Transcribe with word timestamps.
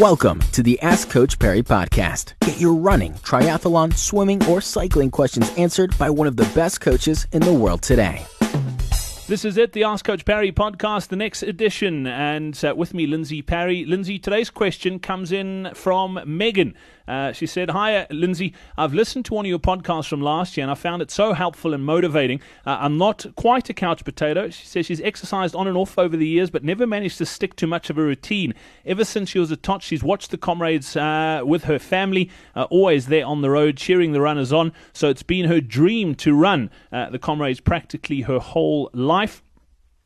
Welcome 0.00 0.40
to 0.52 0.62
the 0.62 0.78
Ask 0.82 1.08
Coach 1.08 1.38
Parry 1.38 1.62
podcast. 1.62 2.34
Get 2.40 2.60
your 2.60 2.74
running, 2.74 3.14
triathlon, 3.14 3.96
swimming, 3.96 4.44
or 4.44 4.60
cycling 4.60 5.10
questions 5.10 5.50
answered 5.56 5.96
by 5.96 6.10
one 6.10 6.26
of 6.26 6.36
the 6.36 6.44
best 6.54 6.82
coaches 6.82 7.26
in 7.32 7.40
the 7.40 7.54
world 7.54 7.80
today. 7.80 8.22
This 9.26 9.42
is 9.46 9.56
it, 9.56 9.72
the 9.72 9.84
Ask 9.84 10.04
Coach 10.04 10.26
Parry 10.26 10.52
podcast, 10.52 11.08
the 11.08 11.16
next 11.16 11.42
edition. 11.42 12.06
And 12.06 12.62
uh, 12.62 12.74
with 12.76 12.92
me, 12.92 13.06
Lindsay 13.06 13.40
Parry. 13.40 13.86
Lindsay, 13.86 14.18
today's 14.18 14.50
question 14.50 14.98
comes 14.98 15.32
in 15.32 15.70
from 15.72 16.20
Megan. 16.26 16.74
Uh, 17.06 17.32
she 17.32 17.46
said, 17.46 17.70
Hi, 17.70 17.96
uh, 17.96 18.06
Lindsay. 18.10 18.54
I've 18.76 18.94
listened 18.94 19.24
to 19.26 19.34
one 19.34 19.44
of 19.44 19.48
your 19.48 19.58
podcasts 19.58 20.08
from 20.08 20.20
last 20.20 20.56
year 20.56 20.64
and 20.64 20.70
I 20.70 20.74
found 20.74 21.02
it 21.02 21.10
so 21.10 21.32
helpful 21.32 21.74
and 21.74 21.84
motivating. 21.84 22.40
Uh, 22.66 22.78
I'm 22.80 22.98
not 22.98 23.26
quite 23.36 23.70
a 23.70 23.74
couch 23.74 24.04
potato. 24.04 24.50
She 24.50 24.66
says 24.66 24.86
she's 24.86 25.00
exercised 25.00 25.54
on 25.54 25.68
and 25.68 25.76
off 25.76 25.98
over 25.98 26.16
the 26.16 26.26
years, 26.26 26.50
but 26.50 26.64
never 26.64 26.86
managed 26.86 27.18
to 27.18 27.26
stick 27.26 27.56
to 27.56 27.66
much 27.66 27.90
of 27.90 27.98
a 27.98 28.02
routine. 28.02 28.54
Ever 28.84 29.04
since 29.04 29.30
she 29.30 29.38
was 29.38 29.50
a 29.50 29.56
tot, 29.56 29.82
she's 29.82 30.02
watched 30.02 30.30
the 30.30 30.38
comrades 30.38 30.96
uh, 30.96 31.42
with 31.44 31.64
her 31.64 31.78
family, 31.78 32.30
uh, 32.54 32.64
always 32.64 33.06
there 33.06 33.26
on 33.26 33.42
the 33.42 33.50
road, 33.50 33.76
cheering 33.76 34.12
the 34.12 34.20
runners 34.20 34.52
on. 34.52 34.72
So 34.92 35.08
it's 35.08 35.22
been 35.22 35.46
her 35.46 35.60
dream 35.60 36.14
to 36.16 36.34
run 36.34 36.70
the 36.90 37.18
comrades 37.18 37.60
practically 37.60 38.22
her 38.22 38.38
whole 38.38 38.90
life. 38.92 39.42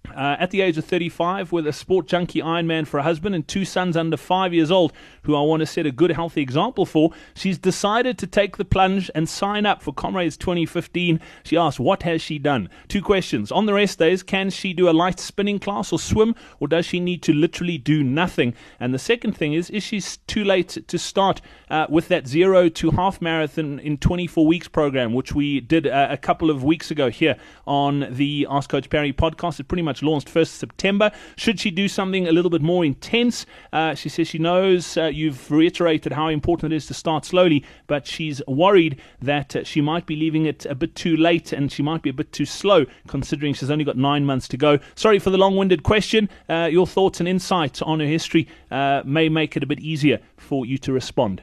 Uh, 0.09 0.37
at 0.41 0.51
the 0.51 0.61
age 0.61 0.77
of 0.77 0.85
35, 0.85 1.53
with 1.53 1.67
a 1.67 1.73
sport 1.73 2.07
junkie 2.07 2.41
Ironman 2.41 2.87
for 2.87 2.99
a 2.99 3.03
husband 3.03 3.35
and 3.35 3.47
two 3.47 3.65
sons 3.65 3.97
under 3.97 4.17
five 4.17 4.53
years 4.53 4.71
old, 4.71 4.93
who 5.23 5.37
I 5.37 5.41
want 5.43 5.61
to 5.61 5.67
set 5.67 5.87
a 5.87 5.93
good, 5.93 6.11
healthy 6.11 6.41
example 6.41 6.85
for, 6.85 7.13
she's 7.35 7.59
decided 7.59 8.19
to 8.19 8.27
take 8.27 8.57
the 8.57 8.65
plunge 8.65 9.11
and 9.15 9.29
sign 9.29 9.67
up 9.67 9.83
for 9.83 9.93
Comrades 9.93 10.37
2015. 10.37 11.21
She 11.45 11.57
asks, 11.57 11.79
What 11.79 12.03
has 12.03 12.21
she 12.21 12.39
done? 12.39 12.69
Two 12.89 13.03
questions. 13.03 13.53
On 13.53 13.67
the 13.67 13.75
rest 13.75 13.99
days, 13.99 14.23
can 14.23 14.51
she 14.51 14.73
do 14.73 14.89
a 14.89 14.93
light 14.93 15.21
spinning 15.21 15.61
class 15.61 15.93
or 15.93 15.99
swim, 15.99 16.35
or 16.59 16.67
does 16.67 16.87
she 16.87 16.99
need 16.99 17.23
to 17.23 17.33
literally 17.33 17.79
do 17.79 18.03
nothing? 18.03 18.55
And 18.81 18.93
the 18.93 18.99
second 18.99 19.37
thing 19.37 19.53
is, 19.53 19.71
is 19.71 19.83
she 19.83 20.01
too 20.27 20.45
late 20.45 20.79
to 20.89 20.99
start 20.99 21.41
uh, 21.69 21.87
with 21.89 22.09
that 22.09 22.27
zero 22.27 22.69
to 22.69 22.91
half 22.91 23.23
marathon 23.23 23.79
in 23.79 23.97
24 23.99 24.47
weeks 24.47 24.67
program, 24.67 25.13
which 25.13 25.35
we 25.35 25.61
did 25.61 25.87
uh, 25.87 26.09
a 26.11 26.17
couple 26.17 26.51
of 26.51 26.65
weeks 26.65 26.91
ago 26.91 27.11
here 27.11 27.37
on 27.67 28.09
the 28.11 28.47
Ask 28.51 28.71
Coach 28.71 28.91
Parry 28.91 29.13
podcast? 29.13 29.61
It 29.61 29.69
pretty 29.69 29.83
much 29.83 29.90
launched 30.03 30.29
1st 30.29 30.49
September. 30.49 31.11
Should 31.37 31.61
she 31.61 31.71
do 31.71 31.89
something 31.89 32.27
a 32.27 32.33
little 32.33 32.51
bit 32.51 32.63
more 32.63 32.85
intense? 32.85 33.47
Uh, 33.73 33.95
she 33.95 34.09
says 34.09 34.29
she 34.29 34.39
knows 34.39 34.97
uh, 34.97 35.07
you've 35.07 35.51
reiterated 35.51 36.13
how 36.13 36.29
important 36.29 36.73
it 36.73 36.77
is 36.77 36.87
to 36.87 36.95
start 36.95 37.25
slowly, 37.25 37.65
but 37.87 38.07
she's 38.07 38.41
worried 38.47 39.01
that 39.21 39.57
uh, 39.57 39.65
she 39.65 39.81
might 39.81 40.07
be 40.07 40.17
leaving 40.17 40.47
it 40.47 40.65
a 40.67 40.75
bit 40.75 40.95
too 40.95 41.17
late 41.17 41.53
and 41.53 41.71
she 41.71 41.83
might 41.83 42.03
be 42.03 42.11
a 42.11 42.15
bit 42.15 42.33
too 42.33 42.47
slow 42.47 42.87
considering 43.07 43.53
she's 43.53 43.71
only 43.71 43.85
got 43.85 43.97
nine 43.97 44.25
months 44.25 44.49
to 44.49 44.57
go. 44.57 44.79
Sorry 44.95 45.19
for 45.19 45.31
the 45.31 45.39
long 45.39 45.57
winded 45.57 45.83
question. 45.83 46.29
Uh, 46.49 46.69
your 46.71 46.87
thoughts 46.87 47.21
and 47.21 47.29
insights 47.29 47.83
on 47.83 48.01
her 48.01 48.07
history 48.07 48.49
uh, 48.71 49.03
may 49.05 49.29
make 49.29 49.57
it 49.57 49.63
a 49.63 49.67
bit 49.67 49.81
easier 49.81 50.21
for 50.37 50.65
you 50.65 50.79
to 50.79 50.93
respond. 50.93 51.43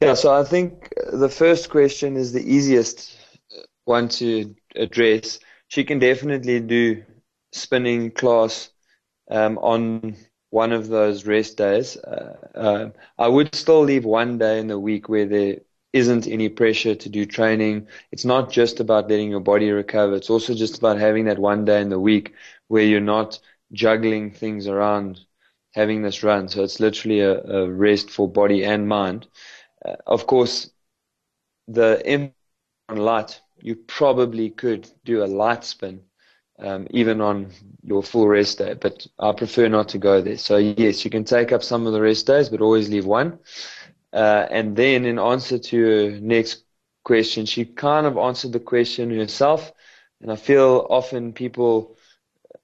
Yeah, 0.00 0.14
so 0.14 0.32
I 0.32 0.44
think 0.44 0.88
the 1.12 1.28
first 1.28 1.68
question 1.70 2.16
is 2.16 2.32
the 2.32 2.42
easiest 2.42 3.16
one 3.84 4.08
to 4.08 4.54
address 4.76 5.38
she 5.70 5.86
can 5.86 6.00
definitely 6.00 6.60
do 6.60 7.04
spinning 7.52 8.12
class 8.12 8.70
um, 9.30 9.58
on 9.58 10.16
one 10.50 10.72
of 10.72 10.88
those 10.88 11.26
rest 11.26 11.58
days. 11.58 11.96
Uh, 11.98 12.36
uh, 12.56 12.90
I 13.18 13.28
would 13.28 13.54
still 13.54 13.82
leave 13.82 14.04
one 14.04 14.38
day 14.38 14.58
in 14.60 14.68
the 14.68 14.78
week 14.78 15.08
where 15.08 15.26
there 15.26 15.56
isn't 15.92 16.26
any 16.28 16.48
pressure 16.48 16.94
to 16.96 17.08
do 17.10 17.26
training. 17.26 17.88
It's 18.12 18.24
not 18.26 18.50
just 18.50 18.80
about 18.80 19.10
letting 19.10 19.30
your 19.30 19.40
body 19.40 19.70
recover. 19.70 20.16
It's 20.16 20.30
also 20.30 20.54
just 20.54 20.78
about 20.78 20.98
having 20.98 21.26
that 21.26 21.38
one 21.38 21.64
day 21.64 21.80
in 21.80 21.90
the 21.90 22.00
week 22.00 22.34
where 22.68 22.84
you're 22.84 23.00
not 23.00 23.38
juggling 23.72 24.32
things 24.32 24.68
around 24.68 25.20
having 25.74 26.02
this 26.02 26.22
run. 26.24 26.48
So 26.48 26.64
it's 26.64 26.80
literally 26.80 27.20
a, 27.20 27.42
a 27.42 27.70
rest 27.70 28.10
for 28.10 28.28
body 28.28 28.64
and 28.64 28.88
mind. 28.88 29.28
Uh, 29.84 29.96
of 30.06 30.26
course, 30.26 30.70
the 31.68 32.02
on 32.90 32.96
light 32.98 33.40
you 33.62 33.76
probably 33.76 34.50
could 34.50 34.88
do 35.04 35.22
a 35.22 35.26
light 35.26 35.64
spin, 35.64 36.00
um, 36.58 36.86
even 36.90 37.20
on 37.20 37.50
your 37.82 38.02
full 38.02 38.28
rest 38.28 38.58
day. 38.58 38.74
But 38.74 39.06
I 39.18 39.32
prefer 39.32 39.68
not 39.68 39.88
to 39.90 39.98
go 39.98 40.20
there. 40.20 40.38
So 40.38 40.56
yes, 40.56 41.04
you 41.04 41.10
can 41.10 41.24
take 41.24 41.52
up 41.52 41.62
some 41.62 41.86
of 41.86 41.92
the 41.92 42.00
rest 42.00 42.26
days, 42.26 42.48
but 42.48 42.60
always 42.60 42.88
leave 42.88 43.06
one. 43.06 43.38
Uh, 44.12 44.46
and 44.50 44.76
then 44.76 45.04
in 45.04 45.18
answer 45.18 45.58
to 45.58 45.76
your 45.76 46.10
next 46.20 46.64
question, 47.04 47.46
she 47.46 47.64
kind 47.64 48.06
of 48.06 48.16
answered 48.16 48.52
the 48.52 48.60
question 48.60 49.10
herself. 49.16 49.72
And 50.20 50.30
I 50.30 50.36
feel 50.36 50.86
often 50.90 51.32
people 51.32 51.96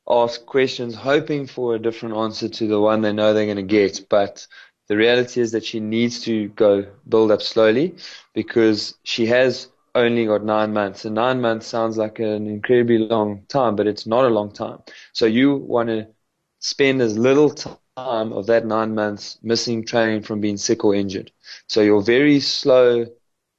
ask 0.08 0.44
questions 0.46 0.94
hoping 0.94 1.46
for 1.46 1.74
a 1.74 1.78
different 1.78 2.16
answer 2.16 2.48
to 2.48 2.66
the 2.66 2.80
one 2.80 3.00
they 3.00 3.12
know 3.12 3.32
they're 3.32 3.44
going 3.44 3.56
to 3.56 3.62
get. 3.62 4.06
But 4.08 4.46
the 4.88 4.96
reality 4.96 5.40
is 5.40 5.52
that 5.52 5.64
she 5.64 5.80
needs 5.80 6.20
to 6.22 6.48
go 6.50 6.86
build 7.08 7.30
up 7.30 7.42
slowly 7.42 7.96
because 8.34 8.94
she 9.04 9.26
has 9.26 9.68
only 9.96 10.26
got 10.26 10.44
nine 10.44 10.72
months. 10.72 11.04
And 11.04 11.14
nine 11.14 11.40
months 11.40 11.66
sounds 11.66 11.96
like 11.96 12.18
an 12.20 12.46
incredibly 12.46 12.98
long 12.98 13.44
time, 13.48 13.76
but 13.76 13.86
it's 13.86 14.06
not 14.06 14.24
a 14.24 14.28
long 14.28 14.52
time. 14.52 14.80
So 15.12 15.26
you 15.26 15.56
want 15.56 15.88
to 15.88 16.06
spend 16.60 17.00
as 17.02 17.18
little 17.18 17.50
time 17.50 18.32
of 18.32 18.46
that 18.46 18.66
nine 18.66 18.94
months 18.94 19.38
missing 19.42 19.84
training 19.84 20.22
from 20.22 20.40
being 20.40 20.56
sick 20.56 20.84
or 20.84 20.94
injured. 20.94 21.32
So 21.66 21.80
your 21.80 22.02
very 22.02 22.40
slow, 22.40 23.06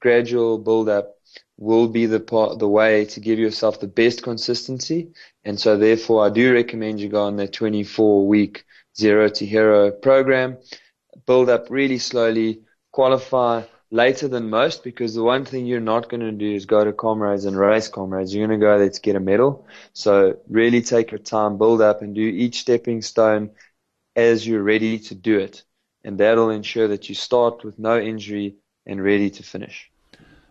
gradual 0.02 0.60
build 0.60 0.90
up 0.90 1.16
will 1.58 1.88
be 1.88 2.06
the 2.06 2.20
part, 2.20 2.60
the 2.60 2.68
way 2.68 3.06
to 3.06 3.20
give 3.20 3.40
yourself 3.40 3.80
the 3.80 3.88
best 3.88 4.24
consistency. 4.24 5.10
And 5.44 5.60
so 5.60 5.76
therefore 5.78 6.26
I 6.26 6.30
do 6.30 6.54
recommend 6.54 7.00
you 7.00 7.10
go 7.10 7.24
on 7.24 7.36
that 7.38 7.54
24 7.54 8.28
week 8.28 8.64
zero 8.98 9.30
to 9.30 9.46
hero 9.46 9.92
program, 9.92 10.58
build 11.26 11.50
up 11.50 11.70
really 11.70 11.98
slowly, 11.98 12.62
qualify 12.92 13.64
later 13.92 14.28
than 14.28 14.50
most 14.50 14.84
because 14.84 15.14
the 15.14 15.24
one 15.24 15.46
thing 15.46 15.66
you're 15.66 15.80
not 15.80 16.10
going 16.10 16.22
to 16.22 16.32
do 16.32 16.54
is 16.54 16.66
go 16.66 16.84
to 16.84 16.94
comrades 16.94 17.46
and 17.46 17.58
race 17.58 17.88
comrades. 17.88 18.34
You're 18.34 18.48
going 18.48 18.60
to 18.60 18.66
go 18.66 18.78
there 18.78 18.90
to 18.90 19.02
get 19.02 19.16
a 19.16 19.20
medal. 19.20 19.68
So 19.94 20.38
really 20.50 20.82
take 20.82 21.12
your 21.12 21.20
time, 21.20 21.58
build 21.58 21.82
up 21.82 22.02
and 22.02 22.14
do 22.14 22.22
each 22.22 22.60
stepping 22.60 23.02
stone 23.02 23.52
as 24.16 24.46
you're 24.46 24.64
ready 24.64 25.00
to 25.00 25.16
do 25.16 25.40
it. 25.40 25.64
And 26.04 26.18
that'll 26.18 26.50
ensure 26.50 26.88
that 26.90 27.10
you 27.10 27.16
start 27.16 27.64
with 27.64 27.80
no 27.80 28.00
injury 28.00 28.56
and 28.86 29.04
ready 29.04 29.30
to 29.32 29.44
finish. 29.44 29.92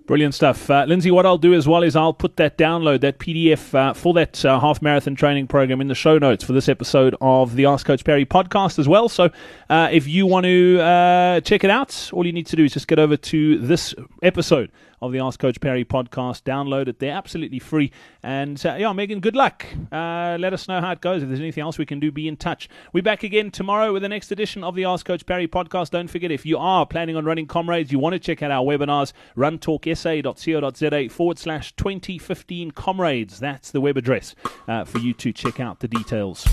Brilliant 0.06 0.34
stuff. 0.34 0.70
Uh, 0.70 0.84
Lindsay, 0.86 1.10
what 1.10 1.26
I'll 1.26 1.36
do 1.36 1.52
as 1.52 1.66
well 1.66 1.82
is 1.82 1.96
I'll 1.96 2.14
put 2.14 2.36
that 2.36 2.56
download, 2.56 3.00
that 3.00 3.18
PDF 3.18 3.74
uh, 3.74 3.92
for 3.92 4.14
that 4.14 4.44
uh, 4.44 4.60
half 4.60 4.80
marathon 4.80 5.16
training 5.16 5.48
program 5.48 5.80
in 5.80 5.88
the 5.88 5.96
show 5.96 6.16
notes 6.16 6.44
for 6.44 6.52
this 6.52 6.68
episode 6.68 7.16
of 7.20 7.56
the 7.56 7.66
Ask 7.66 7.86
Coach 7.86 8.04
Parry 8.04 8.24
podcast 8.24 8.78
as 8.78 8.86
well. 8.86 9.08
So 9.08 9.30
uh, 9.68 9.88
if 9.90 10.06
you 10.06 10.24
want 10.24 10.44
to 10.44 10.78
uh, 10.80 11.40
check 11.40 11.64
it 11.64 11.70
out, 11.70 12.08
all 12.12 12.24
you 12.24 12.32
need 12.32 12.46
to 12.46 12.54
do 12.54 12.64
is 12.64 12.72
just 12.72 12.86
get 12.86 13.00
over 13.00 13.16
to 13.16 13.58
this 13.58 13.96
episode 14.22 14.70
of 15.02 15.12
the 15.12 15.18
Ask 15.18 15.40
Coach 15.40 15.60
Parry 15.60 15.84
podcast. 15.84 16.42
Download 16.44 16.86
it. 16.86 17.00
They're 17.00 17.12
absolutely 17.12 17.58
free. 17.58 17.90
And 18.22 18.64
uh, 18.64 18.76
yeah, 18.78 18.92
Megan, 18.92 19.18
good 19.18 19.36
luck. 19.36 19.66
Let 19.90 20.52
us 20.52 20.68
know 20.68 20.80
how 20.80 20.92
it 20.92 21.00
goes. 21.00 21.22
If 21.22 21.28
there's 21.28 21.40
anything 21.40 21.62
else 21.62 21.78
we 21.78 21.84
can 21.84 21.98
do, 21.98 22.12
be 22.12 22.28
in 22.28 22.36
touch. 22.36 22.68
We're 22.92 23.02
back 23.02 23.24
again 23.24 23.50
tomorrow 23.50 23.92
with 23.92 24.02
the 24.02 24.08
next 24.08 24.30
edition 24.30 24.62
of 24.62 24.76
the 24.76 24.84
Ask 24.84 25.04
Coach 25.04 25.26
Parry 25.26 25.48
podcast. 25.48 25.90
Don't 25.90 26.08
forget, 26.08 26.30
if 26.30 26.46
you 26.46 26.58
are 26.58 26.86
planning 26.86 27.16
on 27.16 27.24
running 27.24 27.46
comrades, 27.46 27.90
you 27.90 27.98
want 27.98 28.14
to 28.14 28.20
check 28.20 28.42
out 28.42 28.50
our 28.52 28.64
webinars, 28.64 29.12
runtalksa.co.za 29.96 31.08
forward 31.10 31.38
slash 31.38 31.74
2015 31.76 32.70
comrades. 32.72 33.38
That's 33.40 33.70
the 33.70 33.80
web 33.80 33.96
address 33.96 34.34
uh, 34.68 34.84
for 34.84 34.98
you 34.98 35.12
to 35.14 35.32
check 35.32 35.60
out 35.60 35.80
the 35.80 35.88
details. 35.88 36.46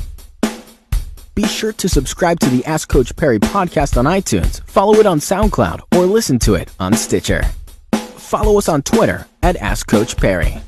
Be 1.36 1.48
sure 1.48 1.74
to 1.74 1.90
subscribe 1.90 2.40
to 2.42 2.50
the 2.50 2.64
Ask 2.66 2.90
Coach 2.90 3.16
Parry 3.16 3.40
podcast 3.40 3.98
on 3.98 4.06
iTunes, 4.06 4.64
follow 4.68 4.96
it 5.00 5.08
on 5.08 5.20
SoundCloud, 5.20 5.82
or 5.96 6.06
listen 6.06 6.38
to 6.40 6.54
it 6.54 6.72
on 6.80 6.94
Stitcher 6.94 7.44
follow 8.34 8.58
us 8.58 8.68
on 8.68 8.82
Twitter 8.82 9.28
at 9.44 9.56
AskCoachParry. 9.58 10.60